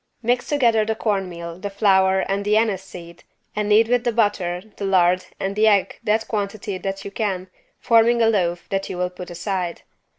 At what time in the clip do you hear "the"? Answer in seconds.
0.83-0.95, 1.59-1.69, 2.43-2.57, 4.03-4.11, 4.77-4.83, 5.55-5.67